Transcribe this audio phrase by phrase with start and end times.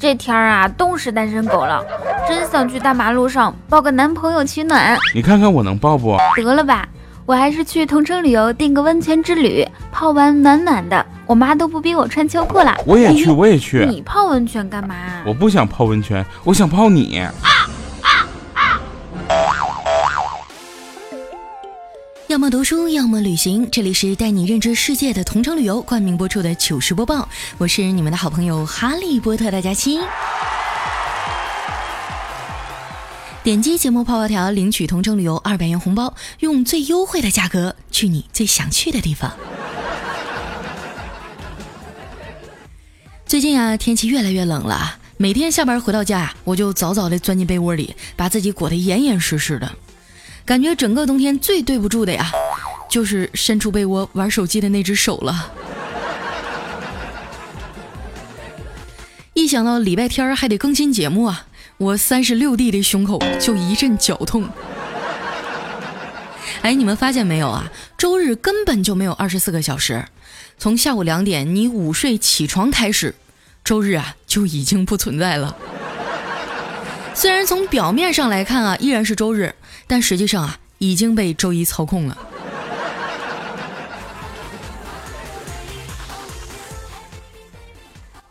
[0.00, 1.84] 这天儿啊，冻死单身狗了，
[2.26, 4.96] 真想去大马路上抱个男朋友取暖。
[5.14, 6.16] 你看看我能抱不？
[6.36, 6.88] 得了吧，
[7.26, 12.74] 我还是去同城旅游订个温泉之旅，泡完暖暖的，我妈都不逼我穿秋裤了。
[12.86, 13.84] 我也去，我也去。
[13.84, 14.94] 你泡温泉干嘛？
[15.26, 17.22] 我不想泡温泉，我想泡你。
[22.30, 23.68] 要么读书，要么旅行。
[23.72, 27.28] 这里是带你认知世界的同城旅游冠名播出的糗事播报。
[27.58, 29.98] 我是你们的好朋友哈利波特大家期。
[33.42, 39.32] 点击节目泡泡条领取同城旅游二百元红包，用最优惠的价格去你最想去的地方。
[43.26, 49.68] 最近啊，天气越来越冷了，每天下班回到家，我就早早的钻进被窝里，把自己裹得严严实实的。
[50.50, 52.32] 感觉整个冬天最对不住的呀，
[52.90, 55.52] 就是伸出被窝玩手机的那只手了。
[59.32, 64.48] 一想到礼拜天还得更新节目啊，我三十六 D 的胸口就一阵绞痛。
[66.62, 67.70] 哎，你们发现没有啊？
[67.96, 70.04] 周日根本就没有二十四个小时，
[70.58, 73.14] 从下午两点你午睡起床开始，
[73.62, 75.56] 周日啊就已经不存在了。
[77.14, 79.54] 虽然从表面上来看啊，依然是周日。
[79.86, 82.16] 但实际上啊，已经被周一操控了。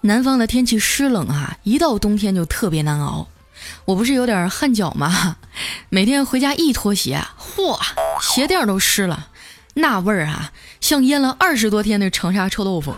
[0.01, 3.27] 南方的天气湿冷啊，一到冬天就特别难熬。
[3.83, 5.35] 我不是有点汗脚吗？
[5.89, 7.77] 每天回家一脱鞋，嚯，
[8.21, 9.27] 鞋垫都湿了，
[9.73, 12.95] 那味儿啊，像腌了二十多天的长沙臭豆腐。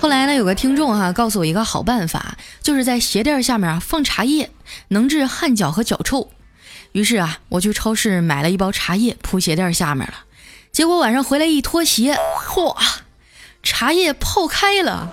[0.00, 4.50] 后来呢，有个听众哈告诉我一个好办法，就是在鞋垫下面啊放茶叶，
[4.88, 6.30] 能治汗脚和脚臭。
[6.92, 10.14] 于是啊，我去超市买了一包茶叶铺鞋垫下面了。
[10.70, 12.76] 结果晚上回来一脱鞋，嚯，
[13.62, 15.10] 茶叶泡开了。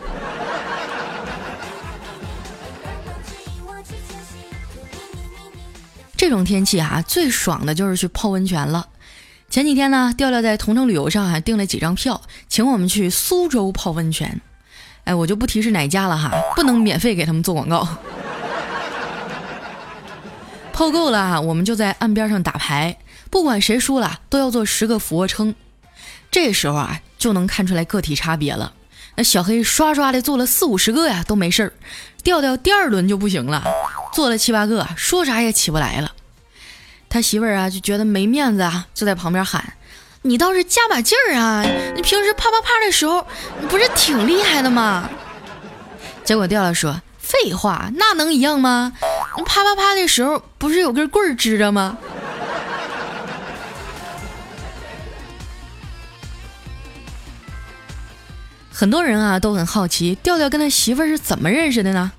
[6.16, 8.88] 这种天气啊，最爽的就是去泡温泉了。
[9.50, 14.42] 前几天呢，调调在同城旅游上还订了几张票，请我们去苏州泡温泉。
[15.10, 17.88] 哎，我就不提是哪家了哈，不能免费给他们做广告。
[20.72, 22.96] 泡够了，我们就在岸边上打牌，
[23.32, 25.56] 不管谁输了都要做十个俯卧撑。
[26.30, 28.72] 这时候啊，就能看出来个体差别了。
[29.16, 31.74] 那小黑刷刷的做了四五十个呀，都没事儿。
[32.24, 33.64] 调调第二轮就不行了，
[34.14, 36.12] 做了七八个，说啥也起不来了。
[37.10, 39.74] 他媳妇儿啊就觉得没面子啊，就在旁边喊。
[40.22, 41.64] 你倒是加把劲儿啊！
[41.96, 43.26] 你平时啪啪啪的时候，
[43.62, 45.10] 你不是挺厉害的吗？
[46.26, 48.92] 结果调调说：“废话，那能一样吗？
[49.38, 51.98] 你啪啪啪的时候，不是有根棍儿支着吗？”
[58.74, 62.12] 很多人啊都很好奇，调调跟他媳妇儿是怎么认识的呢？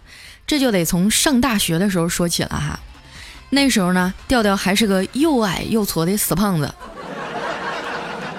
[0.47, 2.81] 这就得从上大学的时候说起了哈。
[3.51, 6.75] 那时候呢，调调还是个又矮又矬的死胖子。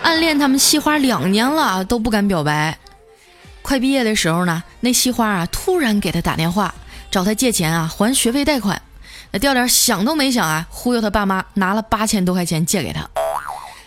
[0.02, 2.78] 暗恋他们西花两年了都不敢表白，
[3.62, 6.74] 快毕业的时候呢，那西花啊突然给他打电话
[7.10, 8.82] 找他借钱啊还学费贷款，
[9.32, 13.08] 那调调想都没想啊忽悠他爸妈拿了八千多块钱借给他，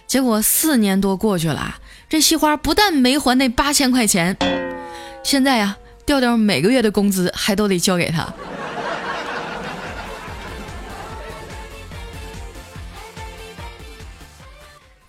[0.06, 1.76] 结果四年多过去了，
[2.08, 4.36] 这西花不但没还那八千块钱，
[5.22, 5.76] 现在呀
[6.06, 8.32] 调调每个月的工资还都得交给他。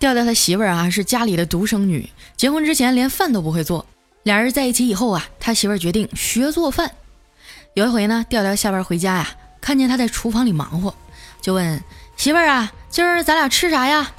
[0.06, 3.84] 调调他媳妇儿啊是家里的独生女，结婚之前连饭都不会做。
[4.22, 6.92] 俩人在一起以后啊，他媳妇儿决定学做饭。
[7.74, 9.28] 有一回呢，调调下班回家呀，
[9.60, 10.94] 看见他在厨房里忙活，
[11.42, 11.82] 就问
[12.16, 14.12] 媳妇儿啊：“今儿咱俩吃啥呀？”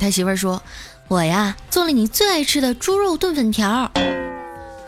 [0.00, 0.60] 他媳妇儿说
[1.06, 3.92] ：“我呀做了你最爱吃的猪肉炖粉条。”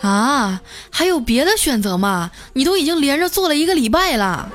[0.03, 2.33] 啊，还有别的选择吗？
[2.55, 4.51] 你都已经连着做了一个礼拜了。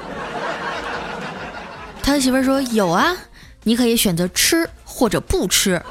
[2.03, 3.15] 他的媳妇儿说：“有啊，
[3.63, 5.81] 你可以选择吃。”或者不吃。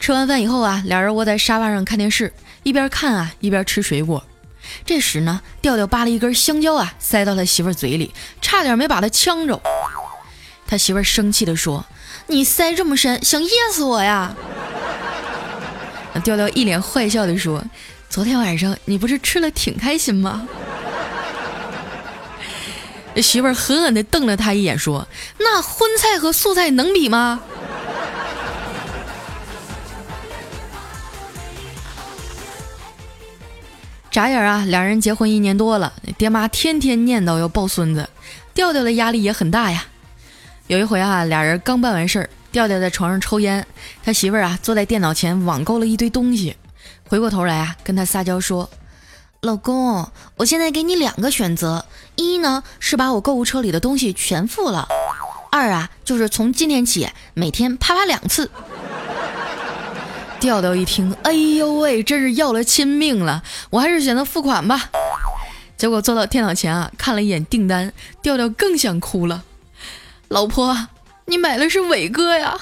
[0.00, 2.32] 吃完饭以后啊，俩人窝在沙发上看电视，
[2.64, 4.24] 一边看啊一边吃水果。
[4.84, 9.60] 这时呢，调调扒了一根香蕉啊，塞到他媳妇嘴里，差点没把他呛着。
[10.66, 11.84] 他媳妇生气的说
[12.26, 14.34] ：“你塞这么深，想噎死我呀？”
[16.24, 17.62] 调调一脸坏笑的说
[18.10, 20.48] ：“昨天晚上你不是吃了挺开心吗？”
[23.20, 25.06] 媳妇儿狠狠地瞪了他一眼，说
[25.38, 27.40] ：“那荤菜和素菜能比吗？”
[34.10, 38.10] 眨眼啊，两人结婚一年多了，爹妈天天念叨要抱孙子，
[38.52, 39.84] 调调的压力也很大呀。
[40.66, 43.64] 有一回啊，俩人刚办完事儿，调调在床上抽烟，
[44.02, 46.56] 他媳妇儿啊坐在电脑前网购了一堆东西，
[47.08, 48.68] 回过头来啊跟他撒娇说
[49.42, 50.06] ：“老公，
[50.36, 54.86] 我现在给你两个选择，一呢是把我购物车里的东西全付了，
[55.50, 58.50] 二啊就是从今天起每天啪啪两次。
[60.38, 63.42] ”调调一听，哎呦喂，真是要了亲命了！
[63.70, 64.90] 我还是选择付款吧。
[65.78, 67.90] 结果坐到电脑前啊，看了一眼订单，
[68.20, 69.44] 调调更想哭了。
[70.28, 70.88] 老婆，
[71.24, 72.58] 你买的是伟哥呀？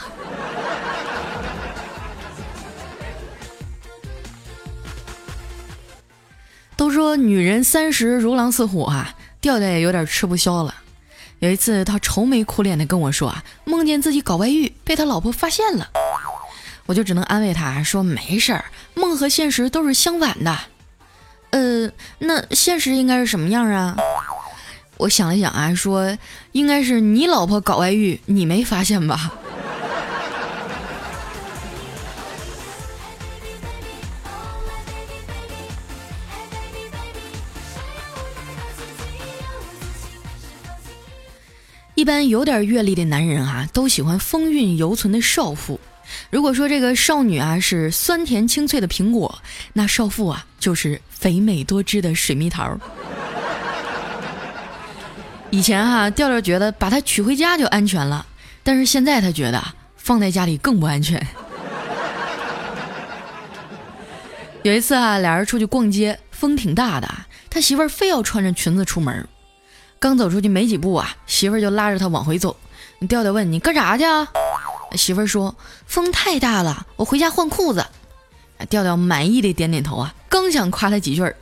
[6.78, 10.72] 都说女人三十如狼似虎啊，调调也有点吃不消了。
[11.40, 15.88] 有一次，他愁眉苦脸的跟我说啊，梦见自己搞外遇，被他老婆发现了。
[16.86, 18.64] 我就只能安慰他说：“没事儿，
[18.94, 20.56] 梦和现实都是相反的。”
[21.50, 21.90] 呃，
[22.20, 23.96] 那现实应该是什么样啊？
[24.98, 26.16] 我想了想啊，说
[26.52, 29.32] 应该是你老婆搞外遇，你没发现吧？
[42.08, 45.78] 一般有点阅历的男人啊，都喜欢风韵犹存的少妇。
[46.30, 49.42] 如果说这个少女啊是酸甜清脆的苹果，
[49.74, 52.78] 那少妇啊就是肥美多汁的水蜜桃。
[55.52, 58.24] 以前哈调调觉得把她娶回家就安全了，
[58.62, 59.62] 但是现在他觉得
[59.94, 61.22] 放在家里更不安全。
[64.64, 67.06] 有一次啊，俩人出去逛街，风挺大的，
[67.50, 69.28] 他媳妇儿非要穿着裙子出门，
[69.98, 72.56] 刚走出去没几步啊，媳妇儿就拉着他往回走。
[73.08, 74.28] 调调问你干啥去啊？
[74.96, 75.54] 媳妇儿说
[75.86, 77.86] ：“风太大了，我回家换裤子。”
[78.70, 81.34] 调调满意的点点头啊，刚想夸他几句，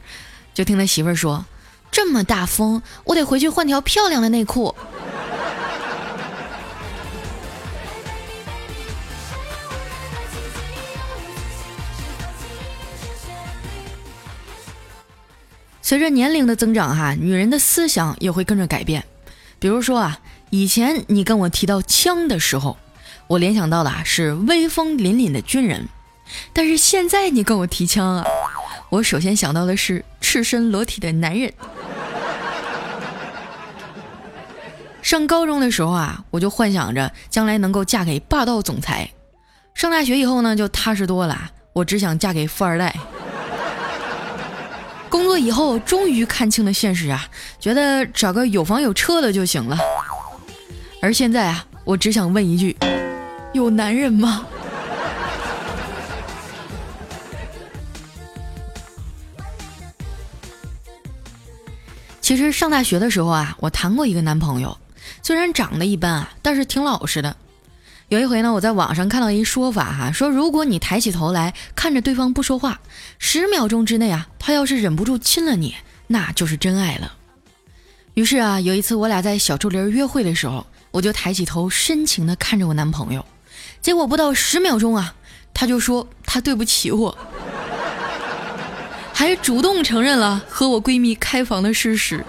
[0.52, 1.44] 就听他媳妇儿说
[1.90, 4.74] ：“这么大风，我得回去换条漂亮的内裤。”
[15.86, 19.04] 随着年龄的增长，哈，女人的思想也会跟着改变。
[19.60, 20.18] 比如说啊，
[20.50, 22.76] 以前你跟我提到枪的时候。
[23.28, 25.88] 我联想到的是威风凛凛的军人，
[26.52, 28.24] 但是现在你跟我提枪啊，
[28.88, 31.52] 我首先想到的是赤身裸体的男人。
[35.02, 39.08] 上高中的时候啊，我就幻想着将来能够嫁给霸道总裁；
[39.72, 42.92] 上大学以后呢，就踏实多了，我只想嫁给富二代。
[45.16, 47.26] 工作以后，终于看清了现实啊，
[47.58, 49.78] 觉得找个有房有车的就行了。
[51.00, 52.76] 而现在啊，我只想问一句。
[53.54, 54.44] 有男人吗？
[62.20, 64.76] 其实上大学的时候啊，我谈过一个男朋友，
[65.22, 67.34] 虽然长得一般啊，但是挺老实的。
[68.08, 72.80] 有一回呢，我在网上看到一说法哈，说如果你抬起头来看着对方不说话，
[73.18, 75.74] 十秒钟之内啊，他要是忍不住亲了你，
[76.06, 77.12] 那就是真爱了。
[78.14, 83.26] 于是啊，有一次我俩在小树林约会的时候，我就抬起头深情的看着我男朋友。
[83.82, 85.12] 结果不到十秒钟啊，
[85.52, 87.18] 他就说他对不起我，
[89.12, 92.24] 还主动承认了和我闺蜜开房的事实。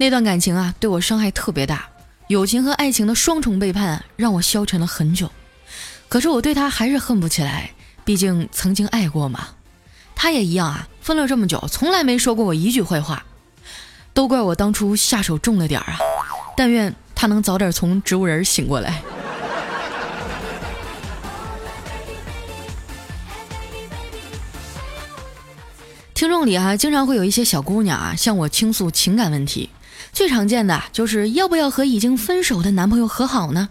[0.00, 1.88] 那段感情啊，对我伤害特别大，
[2.28, 5.28] 友情和爱情的双重背叛让我消沉了很久。
[6.08, 7.72] 可是我对他还是恨不起来，
[8.04, 9.48] 毕竟曾经爱过嘛。
[10.14, 13.24] 他也一样啊，分了这么久，从来没说过我一句坏话，
[14.14, 15.98] 都怪我当初下手重了点儿啊。
[16.56, 19.02] 但愿他能早点从植物人醒过来。
[26.14, 29.70] 听众里哈，经常会有一些小姑娘啊向我倾诉情感问题，
[30.18, 33.68] 最常见的就是要不要和已经分手的男朋友和好呢？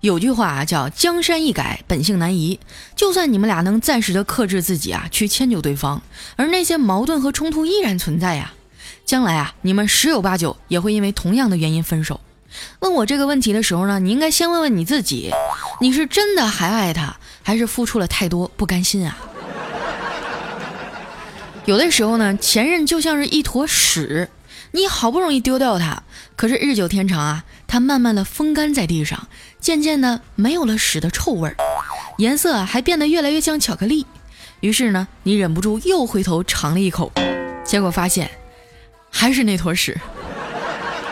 [0.00, 2.60] 有句话叫“江山易改，本性难移”，
[2.94, 6.02] 就算你们俩能暂时的克制自己啊，去迁就对方，
[6.36, 8.52] 而那些矛盾和冲突依然存在呀。
[9.06, 12.20] 将来啊，你们十有八九也会因为同样的原因分手。
[12.80, 15.32] 问我这个问题的时候呢，你应该先问问你自己：
[15.80, 19.16] 你是真的还爱他，还是付出了太多不甘心啊？
[21.64, 24.28] 有的时候呢，前任就像是一坨屎，
[24.72, 26.02] 你好不容易丢掉它，
[26.36, 29.28] 可是日久天长啊，它慢慢的风干在地上，
[29.60, 31.56] 渐渐的没有了屎的臭味儿，
[32.18, 34.06] 颜色还变得越来越像巧克力。
[34.60, 37.10] 于是呢，你忍不住又回头尝了一口，
[37.64, 38.30] 结果发现。
[39.14, 40.00] 还是那坨屎。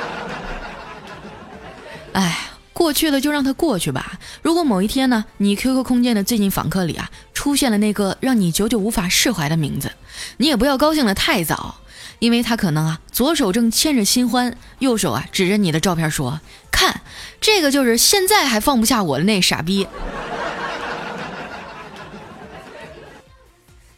[2.14, 2.38] 哎，
[2.72, 4.18] 过去的就让它过去吧。
[4.40, 9.92] 如果某一天呢，你 QQ 空间的最近访客里啊，出现了那个让你久久无法释怀的名字，
[10.38, 11.78] 你也不要高兴的太早，
[12.20, 17.00] 因为他可能啊，左手正牵着新欢，右手啊指着你的照片说：“看，
[17.40, 19.88] 这个就是现在还放不下我的那傻逼。”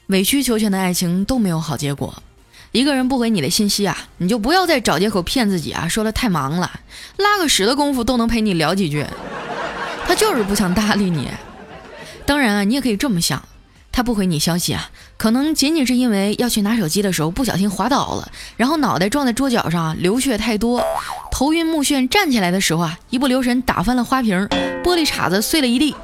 [0.08, 2.22] 委曲求全的爱情都没有好结果。
[2.70, 6.80] 一个人不回你的信息啊，你就不要再找借口骗自己啊，说了太忙了，
[7.16, 9.04] 拉个屎的功夫都能陪你聊几句。
[10.06, 11.28] 他就是不想搭理你。
[12.24, 13.42] 当然啊，你也可以这么想。
[13.92, 20.82] 他不回你消息啊，可能仅仅是因为要去拿手机的时候不小心滑倒了，然后脑袋撞在桌角上，流血太多，
[21.30, 24.48] 头晕目眩，站起来的时候啊，一不留神打翻了花瓶，
[24.82, 25.94] 玻璃碴子碎了一地，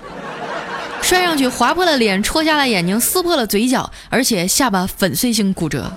[1.01, 5.91] 摔上去划破了脸，戳瞎了眼睛，撕破了嘴角，而且下巴粉碎性骨折。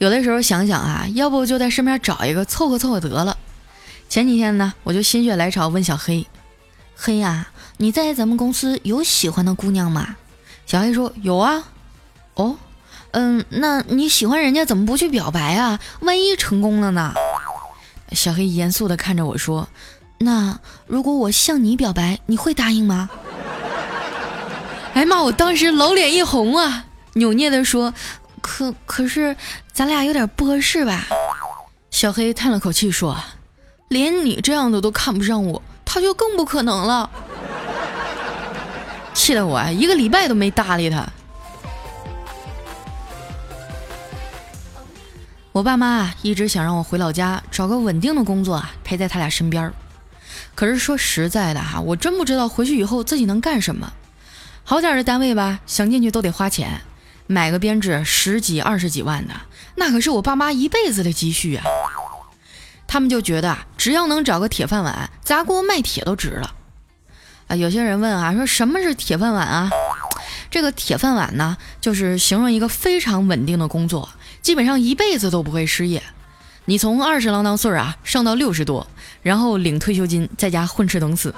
[0.00, 3.36] 有的时候想想啊，要不就在身边找一个凑合凑合得了。
[4.08, 6.26] 前几天呢，我就心血来潮问小黑
[6.96, 10.16] ：“黑呀，你在咱们公司有喜欢的姑娘吗？”
[10.64, 11.64] 小黑说：“有啊。”
[12.32, 12.56] 哦，
[13.10, 15.78] 嗯，那你喜欢人家怎么不去表白啊？
[16.00, 17.12] 万一成功了呢？
[18.12, 19.68] 小黑严肃地看着我说
[20.16, 23.10] ：“那如果我向你表白，你会答应吗？”
[24.94, 25.22] 哎妈！
[25.22, 27.92] 我当时老脸一红啊，扭捏地说。
[28.40, 29.36] 可可是，
[29.72, 31.06] 咱俩有点不合适吧？
[31.90, 33.16] 小黑叹了口气说
[33.88, 37.10] ：“连你这样的都看不上我，他就更不可能了。
[39.12, 41.06] ”气得我，一个礼拜都没搭理他。
[45.52, 49.72] 我爸妈，一直想让我回老家找个稳定的工作啊，陪在他俩身边。
[50.54, 53.92] 可是说实在的哈，我真不知道回去以后自己能干什么。
[54.62, 56.80] 好点的单位吧，想进去都得花钱。
[57.30, 59.34] 买个编制十几二十几万的，
[59.76, 61.64] 那可是我爸妈一辈子的积蓄啊！
[62.88, 66.52] 他们就觉得啊，只要能找个铁饭碗，砸锅卖铁都值了。
[67.46, 69.70] 啊，有些人问啊，说什么是铁饭碗啊？
[70.50, 74.08] 这个铁饭碗呢，就是形容一个非常稳定的工作，
[74.42, 76.02] 基本上一辈子都不会失业。
[76.64, 78.84] 你从二十郎当岁啊，上到六十多，
[79.22, 81.32] 然后领退休金，在家混吃等死。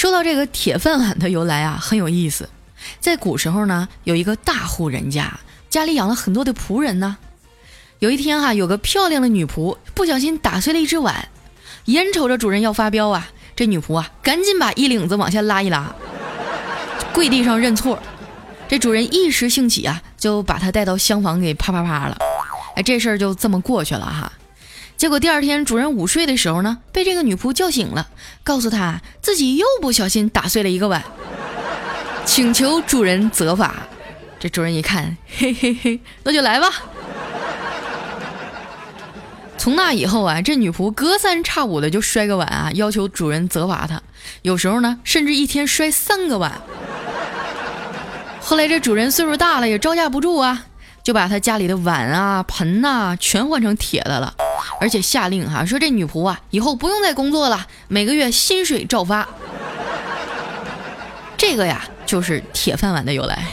[0.00, 2.48] 说到这个铁饭碗的由来啊，很有意思。
[3.00, 5.38] 在古时候呢，有一个大户人家，
[5.68, 7.18] 家里养了很多的仆人呢。
[7.98, 11.28] 有一天哈，有个漂亮的女仆不小心打碎了一只碗，
[11.84, 15.94] 眼瞅着主人要发飙啊，这女仆啊，赶紧把衣领子往下拉一拉，
[17.12, 17.98] 跪地上认错。
[18.68, 22.16] 这主人一时兴起啊，就把她带到厢房给啪啪啪了。
[22.74, 24.32] 哎，这事儿就这么过去了哈。
[25.00, 28.08] 结果第二天，主人午睡的时候呢，被这个女仆叫醒了，
[28.44, 31.02] 告诉他自己又不小心打碎了一个碗，
[32.26, 33.76] 请求主人责罚。
[34.38, 36.68] 这主人一看，嘿嘿嘿，那就来吧。
[39.56, 44.02] 从那以后啊，这女仆隔三差五的就摔个碗啊，要求主人责罚她。
[44.42, 46.60] 有时候呢，甚至一天摔三个碗。
[48.38, 50.66] 后来这主人岁数大了，也招架不住啊，
[51.02, 54.34] 就把他家里的碗啊、盆呐全换成铁的了。
[54.80, 59.28] 而且下令哈，说这女仆啊，以后不用再工作了，每个月薪水照发。
[61.36, 63.44] 这个呀，就是铁饭碗的由来。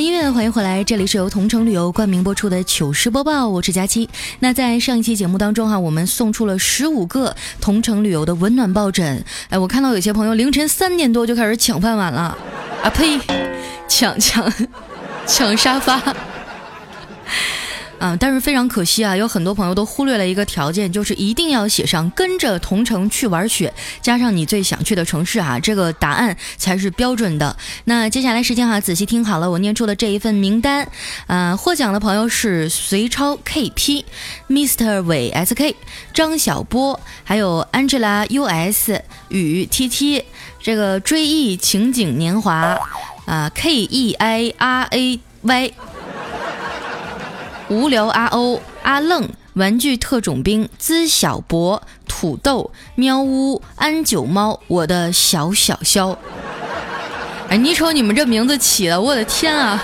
[0.00, 4.08] 音乐，欢迎回来，这里是由同城旅游冠名播出的糗事播报，我是佳期。
[4.38, 9.22] 那在上一期节目当中哈，我们送出了十五个同城旅游的温暖抱枕。
[9.50, 12.36] 哎，我看到有些朋友凌晨三点多就开始抢饭碗了，
[12.82, 13.20] 啊呸，
[13.88, 14.50] 抢抢
[15.26, 16.00] 抢沙发。
[18.00, 27.54] 啊，但是非常可惜啊，有很多朋友都忽略了一个条件，就是一定要写上跟着同城去玩雪，加上你最想去的城市啊，这个答案才是标准的。
[27.84, 30.88] 那接下来时间哈，仔细听好了，我念出的这一份名单，
[31.26, 34.02] 啊，获奖的朋友是隋超 KP、
[34.48, 35.74] Mr 伟 SK、
[36.14, 40.24] 张小波，还有 Angela US、雨 TT，
[40.62, 42.80] 这个追忆情景年华，
[43.26, 45.20] 啊，KEIRAY。
[47.70, 56.18] 无聊阿欧阿愣玩具特种兵资小博土豆喵呜安九猫我的小小肖，
[57.48, 59.80] 哎，你瞅你们这名字起的，我的天啊！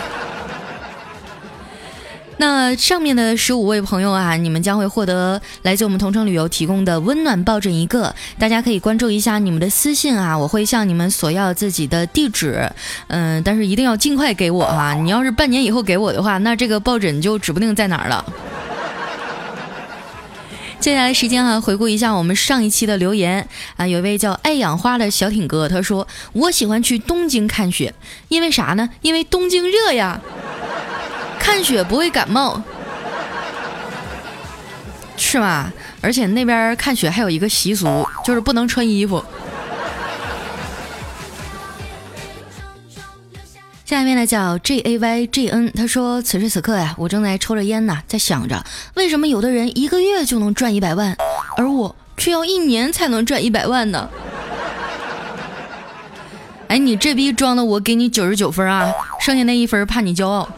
[2.39, 8.15] 那上面的十五位朋友啊，你们将会获得来自我们同城旅游提供的温暖抱枕一个。
[8.39, 12.71] 大家可以关注一下你们的私信啊，我会向你们索要自己的地址。
[13.07, 14.93] 嗯，但是一定要尽快给我啊！
[14.93, 18.25] 你要是半年以后给我的话，那这个抱枕就指不定在哪儿了。
[20.79, 27.95] 接下来时间啊，回顾一下我们上一期的留言啊，有一位叫爱养花的小挺哥，他说：“我喜欢去东京看雪，
[28.29, 28.91] 因为啥呢？
[29.01, 30.21] 因为东京热呀。”
[31.47, 32.61] 看雪不会感冒，
[35.17, 35.73] 是吗？
[36.01, 39.25] 而且那边看雪还有一个习俗，就是不能穿衣服。
[43.85, 51.17] 下一面呢叫 J A Y J N，他说：“此时此刻呀，我正在抽着烟呢，在想着为什么有的人一个月就能赚一百万，
[51.57, 54.11] 而我却要一年才能赚一百万呢？”
[56.67, 60.49] 哎，你这逼装的，我给你九十九分啊，剩下那一分怕你骄傲。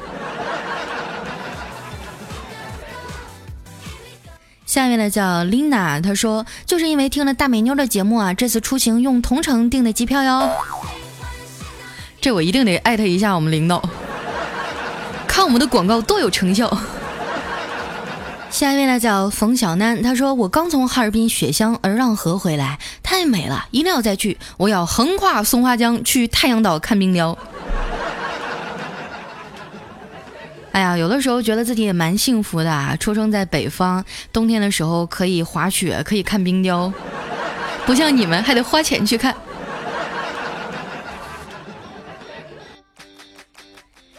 [4.68, 10.50] 下面的叫 Lina，她说就是因为听了大美妞的节目啊，这次出行用同城订的机票哟。
[12.20, 13.82] 这我一定得艾特一下我们领导，
[15.26, 16.70] 看我们的广告多有成效。
[18.50, 24.36] 下一位呢叫冯小楠，他说我刚从哈尔滨雪乡儿让河回来，太美了，一定要再去。
[24.58, 27.38] 我要横跨松花江去太阳岛看冰雕。
[30.78, 32.94] 哎呀，有的时候觉得自己也蛮幸福的啊！
[32.94, 36.92] 出生在北方，冬天的时候可以滑雪，可以看冰雕，
[37.84, 39.34] 不像你们还得花钱去看。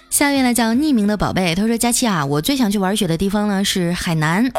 [0.09, 4.51] 下面呢叫匿名的宝贝，他说：“佳期啊，我最想去玩雪的地方呢是海南。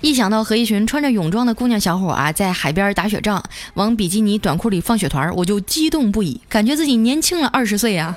[0.00, 3.40] 一想到和一群穿着泳装的姑娘小伙啊在海边打雪仗，
[3.74, 8.16] 往比基尼短裤里放雪团，我就激动不已，感觉自己年轻了二十岁呀。”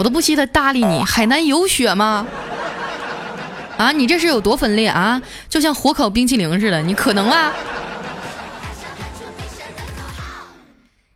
[0.00, 2.26] 我都不稀得搭理你，海南有雪吗？
[3.76, 5.20] 啊，你这是有多分裂啊？
[5.46, 7.52] 就像火烤冰淇淋似的，你可能吗？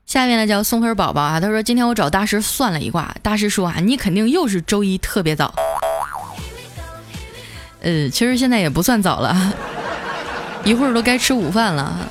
[0.04, 5.54] 下面呢叫松粉宝宝啊，他说今天我找大师算了一卦，大师说啊，你肯定又是周一特别早。
[7.80, 9.54] 呃，其实现在也不算早了，
[10.62, 12.06] 一会儿都该吃午饭了。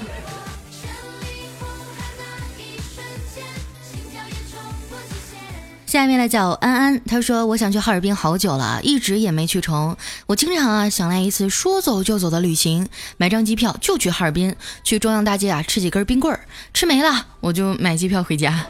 [5.93, 9.95] 下面的叫安安，他说我想去哈尔滨好久了，一直也没去成。
[10.25, 16.39] 我经常啊想来一次说走就走的旅行，买张机票就去哈尔滨，去中央大街啊吃几根冰棍儿，
[16.73, 18.65] 吃没了我就买机票回家。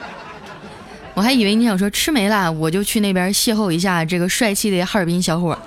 [1.16, 5.58] 我还以为你想说吃没了 我就去那边邂逅一下这个帅气的哈尔滨小伙。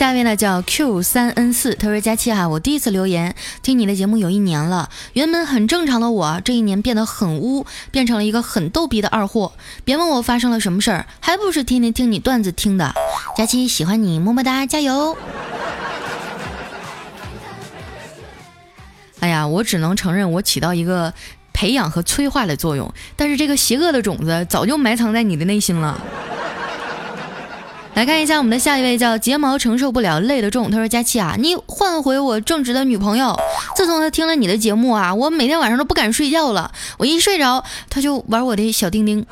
[0.00, 9.52] 下面呢叫 Q 三 N 四，他说佳期哈，我第一次留言，听你的节目有一年了，原本很正常的我，这一年变得很污，变成了一个很逗逼的二货。
[9.84, 12.94] 别问我发生了什么事儿，还不是天天听你段子听的。
[13.36, 15.14] 佳期喜欢你，么么哒，加油！
[19.20, 21.12] 哎呀，我只能承认我起到一个
[21.52, 26.00] 培养和催化的作用，但是这个邪恶的种子早就埋藏在你的内心了。
[27.94, 30.70] 来看一下我们的下一位，叫睫毛承受不了累得重。
[30.70, 33.36] 他说：“佳期啊，你换回我正直的女朋友。
[33.76, 36.72] 自从他听了你的节目啊，我每天晚上都不敢睡觉了。
[36.98, 39.26] 我一睡着，他就玩我的小丁丁。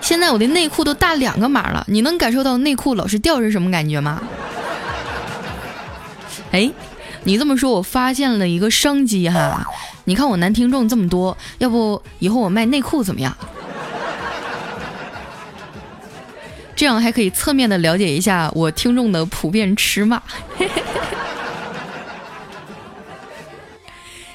[0.00, 4.22] 现在我的内裤都大两个码了，你能感受到内裤老是掉是什么感觉吗？
[6.50, 6.70] 哎，
[7.24, 9.64] 你这么说，我发现了一个商机哈。
[10.04, 13.36] 你看我男听众这么多，要不以后我卖内裤怎么样？”
[16.78, 20.22] 这样还可以侧面的了解一下我听众的普遍尺码。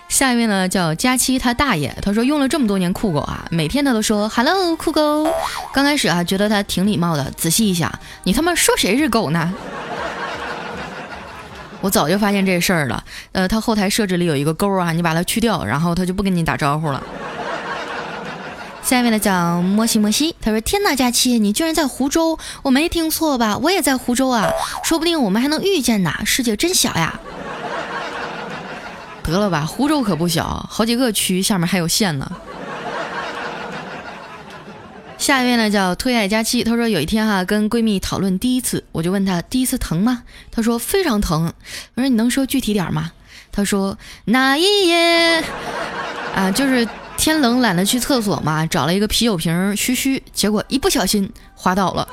[0.09, 5.25] 下一位呢叫佳期他大爷，他说用了这么多年酷狗啊，每天他都说 “hello 酷狗”。
[5.73, 7.89] 刚开始啊觉得他挺礼貌的，仔细一想，
[8.25, 9.53] 你他妈说谁是狗呢？
[11.79, 13.01] 我早就发现这事儿了。
[13.31, 17.01] 呃，他后台设置里有一个勾啊，你把它去掉，然后他就不跟你打招呼了。
[18.83, 23.57] 下面的叫莫西莫西，他说：“天哪，佳期，你居然在湖州，我没听错吧？
[23.57, 24.49] 我也在湖州啊，
[24.83, 26.13] 说不定我们还能遇见呢。
[26.25, 27.17] 世界真小呀！
[29.23, 32.29] 得了吧，湖州可不小，好几个区，下面还有县呢。”
[35.17, 40.23] 下一位呢叫推爱佳期，他说：“有一天哈，跟闺蜜讨论第一次，我就问她第一次疼吗？
[40.51, 41.51] 她说非常疼。
[41.95, 43.11] 我说你能说具体点吗？
[43.51, 45.43] 她说那一夜
[46.35, 46.87] 啊，就是。”
[47.23, 52.05] 天冷懒得去厕所嘛，找了一个啤酒瓶嘘嘘，结果一不小心滑倒了。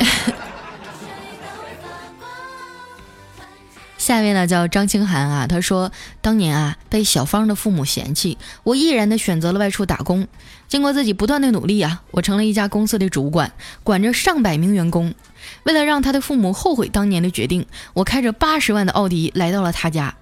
[3.96, 5.90] 下面呢叫张清涵啊，他说
[6.20, 10.28] 当年啊被小芳的父母嫌弃，我毅然的选择了外出打工。
[10.68, 13.50] 经过自己不断的努力啊，我成了一家公司的主管，
[13.82, 15.14] 管着上百名员工。
[15.62, 17.64] 为了让他的父母后悔当年的决定，
[17.94, 20.14] 我开着八十万的奥迪来到了他家。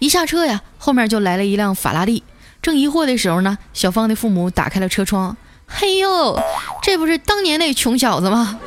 [0.00, 2.24] 一下车呀，后面就来了一辆法拉利。
[2.64, 5.36] 正疑惑的时候呢，小芳的父母打开了车窗。
[5.66, 6.40] 嘿呦，
[6.82, 8.58] 这不是当年那穷小子吗？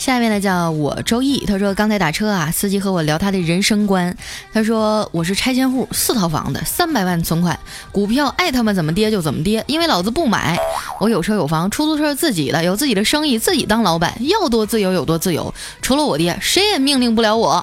[0.00, 4.16] 下面呢叫我周易，他说刚才打车啊，司机和我聊他的人生观。
[4.50, 7.60] 他说我是拆迁户，四套房的，三百万存款，
[7.92, 10.58] 股票爱他妈怎么跌就怎么跌，因为老子不买。
[10.98, 15.52] 我有车有房，出租车自己的，有自己的生意，自己当老板，要多自由有多自由。
[15.82, 17.62] 除了我爹，谁也命令不了我。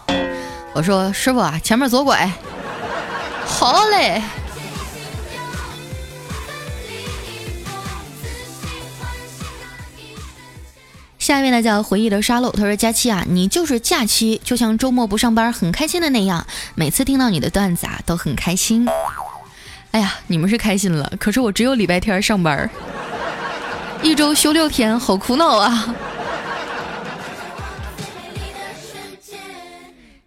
[0.73, 2.31] 我说师傅啊，前面左拐。
[3.47, 4.21] 好嘞。
[11.27, 18.87] 下一位呢叫回忆的沙漏，他说佳期啊，你就是假期，就像周末不上班很开心的那样，每次听到你的段子啊都很开心。
[19.91, 22.69] 哎呀，你们是开心了，可是我只有礼拜天上班，
[24.01, 25.93] 一周休六天，好苦恼啊。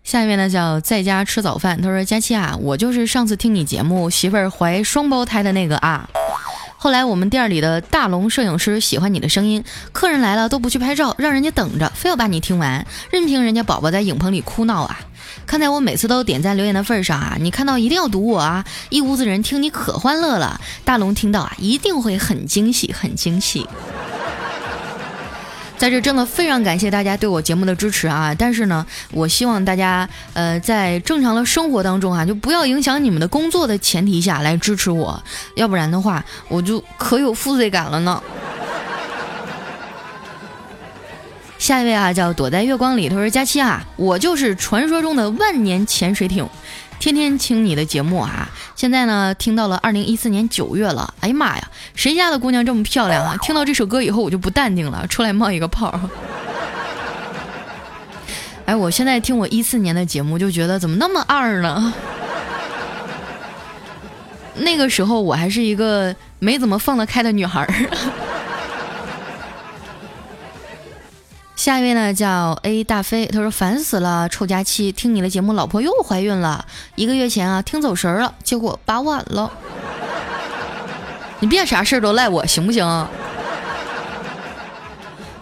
[0.04, 6.06] 下一位呢叫在家吃早饭，他说佳期啊，我就是上次听你节目媳妇儿怀双胞胎的那个啊。
[6.82, 9.62] 后来我们店里的大龙摄影师喜欢你的声音，
[9.92, 14.98] 客人来了都不去拍照，让人家等着，非要把你听完，任凭人家宝宝在影棚里哭闹啊！
[15.46, 18.64] 看在我每次都点赞留言的份上啊，你看到一定要读我啊！
[18.88, 23.66] 一屋子人听你可欢乐了，大龙听到啊一定会很惊喜，很惊喜。
[25.80, 28.34] 在这真的非常感谢大家对我节目的支持啊！
[28.38, 35.18] 但是呢，我希望大家呃在正常的生活当中啊，就不要影响你们的工作的前提下来支持我，
[35.54, 38.22] 要不然的话我就可有负罪感了呢。
[41.56, 46.46] 下一位啊，叫躲在月光里，他说佳期啊，我就是传说中的万年潜水艇。
[47.00, 51.14] 天天听你的节目啊，现在呢听到了二零一四年九月了。
[51.20, 53.34] 哎呀妈呀，谁家的姑娘这么漂亮啊？
[53.40, 55.98] 听到这首歌以后我就不淡定了，出来冒一个泡。
[58.66, 61.94] 哎，我现在听我一四年的节目就觉得怎么那么二呢？
[64.56, 67.74] 那个时候我还是一个没怎么放得开的女孩儿。
[71.60, 76.64] 下一位呢叫 A 大飞，他说烦死了，臭佳期，听你的节目，老婆又怀孕了。
[76.94, 79.52] 一个月前啊，听走神了，结果拔晚了。
[81.40, 83.06] 你别啥事儿都赖我，行不行？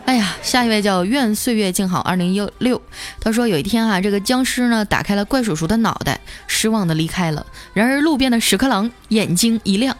[0.06, 2.82] 哎呀，下一位叫愿岁月静好二零一六，
[3.20, 7.46] 他说有一天啊，这个僵尸呢打开了怪叔叔的脑袋，失望的离开了。
[7.72, 9.96] 然而路边的屎壳郎眼睛一亮，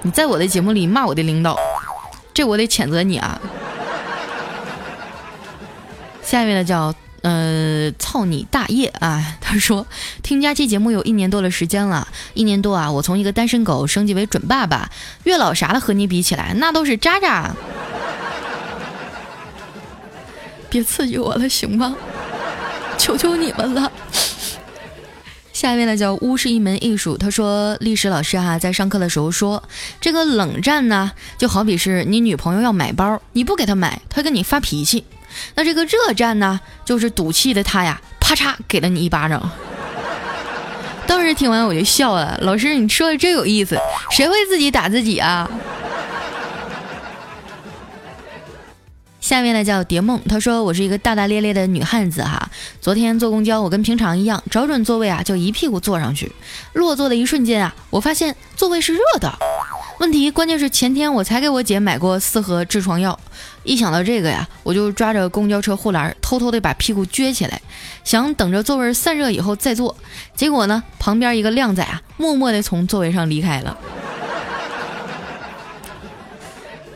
[0.00, 1.54] 你在我的节目里骂我的领导，
[2.32, 3.38] 这我得谴责你啊。
[6.28, 9.36] 下面呢叫呃操你大爷啊！
[9.40, 9.86] 他说
[10.22, 14.90] 听佳期节目有一年多的时间了，一年多啊，我从一个单身狗升级为准爸爸，
[15.24, 17.50] 月老啥的和你比起来，那都是渣渣。
[20.68, 21.96] 别刺激我了，行吗？
[22.98, 23.90] 求求你们了。
[25.54, 29.62] 下面呢叫巫是一门艺术，他说历史老师哈在上课的时候说，
[29.98, 35.04] 这个冷战呢就好比是你女朋友要买包，你不给她买，她跟你发脾气。
[35.54, 39.50] 那这个热战呢，就是赌气的他呀，啪嚓给了你一巴掌。
[41.06, 43.78] 当时听完我就笑了，老师你说的真有意思，
[44.10, 45.48] 谁会自己打自己啊？
[49.20, 52.48] 下面呢叫蝶梦，她说我是一个大大咧咧的女汉子哈。
[52.80, 56.32] 昨天坐公交，我跟平常一样找准座位啊，就一屁股坐上去。
[56.72, 59.30] 落座的一瞬间啊，我发现座位是热的。
[59.98, 63.18] 问题关键是前天我才给我姐买过四盒痔疮药，
[63.68, 67.60] 一想到这个呀，我就抓着公交车护栏，偷偷的把屁股撅起来，
[68.02, 69.94] 想等着座位散热以后再坐。
[70.34, 73.76] 结果呢，旁边一个靓仔啊，默默的从座位上离开了。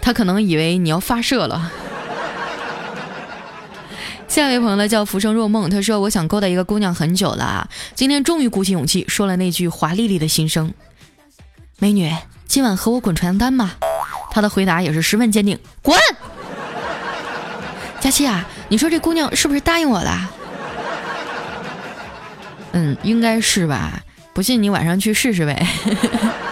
[0.01, 1.71] 他可能以为你要发射了。
[4.27, 10.73] 下一位朋友呢叫浮生若梦，他说我想勾搭一个姑娘很久了啊，今天终于鼓起勇气说了那句华丽丽的心声
[11.79, 12.11] ：“美女。”
[12.49, 13.77] 今晚和我滚床单吧？
[14.31, 15.99] 他的回答也是十分坚定，滚！
[18.13, 20.31] 佳期啊，你说这姑娘是不是答应我了？
[22.73, 24.03] 嗯，应该是吧。
[24.35, 25.67] 不信你晚上去试试呗。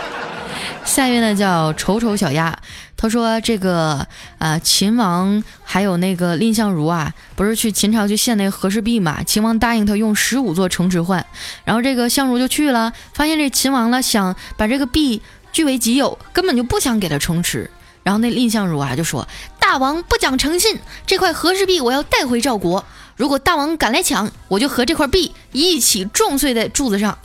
[0.86, 2.58] 下一位呢叫丑丑小鸭，
[2.96, 4.06] 他说这个
[4.38, 9.22] 啊秦王还有那个蔺相如啊，不是去秦朝去献那和氏璧嘛？
[9.22, 11.26] 秦王答应他用十五座城池换，
[11.64, 15.20] 然后这个相如就去了，发现这秦王呢想把这个璧。
[15.52, 17.70] 据为己有，根本就不想给他城池。
[18.02, 19.28] 然后那蔺相如啊就说
[19.70, 22.84] ：“大王不讲诚信，这块和氏璧我要带回赵国。
[23.14, 27.16] 如果大王敢来抢，我就和这块璧一起撞碎在柱子上。”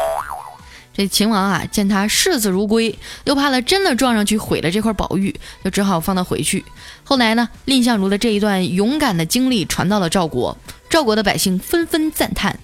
[0.94, 6.64] 这秦王啊见他视死如归，又怕他真的撞上去毁了这块宝玉，就只好放他回去。
[7.04, 10.56] 后来呢，蔺相如的这一段勇敢的经历传到了赵国，
[10.88, 12.60] 赵国的百姓纷纷赞叹：“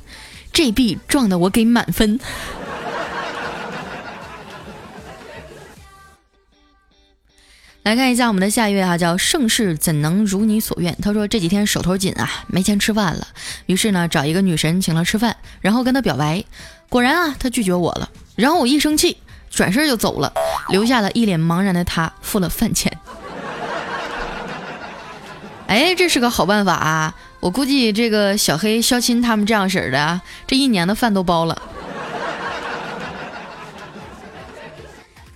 [0.53, 2.19] 这璧撞的我给满分。”
[7.83, 10.95] 来看一下我们的下一位哈，叫盛世怎能如你所愿？
[11.01, 13.27] 他说这几天手头紧啊，没钱吃饭了，
[13.65, 16.43] 于是呢找一个女神请了吃饭，然后跟他表白，
[16.89, 19.17] 果然啊他拒绝我了，然后我一生气，
[19.49, 20.31] 转身就走了，
[20.69, 22.95] 留下了一脸茫然的他付了饭钱。
[25.65, 27.15] 哎，这是个好办法啊！
[27.39, 31.59] 我估计这个小黑、肖钦他们这样式儿的，这一年的饭都包了。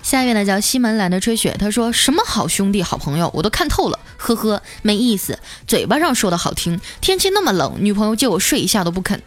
[0.06, 9.20] 下一位呢叫西门懒得吹雪，他说什么好兄弟好朋友我都看透了，呵呵，没意思，嘴巴上说的好听，天气那么冷，女朋友借我睡一下都不肯。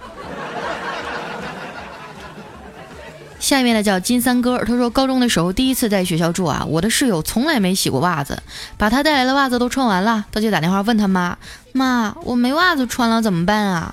[3.40, 8.40] 下面的叫金三哥，他说高中的时候第一次在学校住啊，我的室友从来没洗过袜子，
[8.76, 11.36] 把他带来的袜子都穿完了，他就打电话问他妈，
[11.72, 13.92] 妈，我没袜子穿了怎么办啊？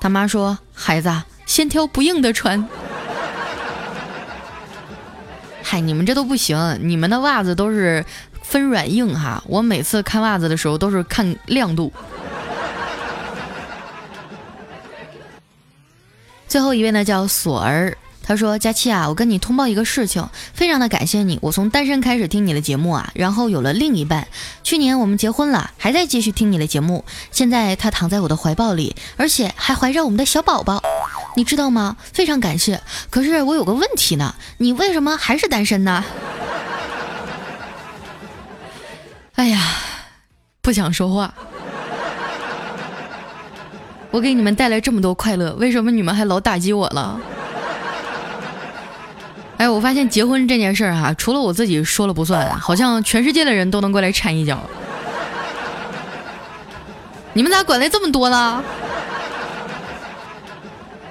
[0.00, 2.68] 他妈说，孩子先挑不硬的穿。
[5.68, 8.04] 嗨，你们这都不行，你们的袜子都是
[8.40, 9.42] 分软硬哈。
[9.48, 11.92] 我每次看袜子的时候都是看亮度。
[16.46, 21.38] 最后一位呢叫索儿，他说：“佳期啊，我跟你通报一个事情，非常的感谢你。
[21.40, 24.26] 我从单身开始听你的节目啊，然后有了另一半。
[24.64, 27.04] 去年我们结婚了，还在继续听你的节目。
[27.30, 30.82] 现在他躺在我的怀抱里，而且还怀着我们的小宝宝。”
[31.36, 31.96] 你知道吗？
[32.12, 32.80] 非常感谢。
[33.10, 36.04] 可是我有个问题呢，你为什么还是单身呢？
[39.36, 39.60] 哎呀，
[40.62, 41.32] 不想说话。
[44.10, 47.20] 我给你们带来这么多快乐，为什么你们还老打击我了？
[49.58, 54.60] 哎，我发现结婚这件事儿哈，除了我自己说了不算，好像全世界的人都能过来掺一脚。
[57.32, 58.62] 你们咋管的这么多呢？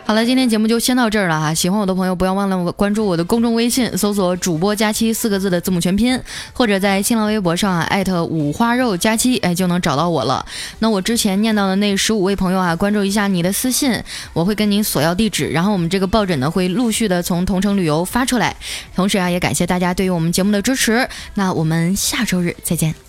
[0.08, 1.52] 好了，今天节目就先到这儿了哈。
[1.52, 6.22] 喜欢我的朋友，不要忘了关注我的公众微信，搜索“主播佳期”四个字的字母全拼，
[6.54, 10.46] 或者在新浪微博上啊艾特五花肉佳期，哎，就能找到我了。
[10.78, 14.00] 那我之前念到的那十五位朋友啊，关注一下你的私信，
[14.32, 18.56] 我会跟您索要地址，然后我们这个抱枕呢会陆续的从同城旅游发出来。
[18.96, 21.10] 同时啊，也感谢大家对于我们节目的支持。
[21.34, 23.05] 那我们下周日再见。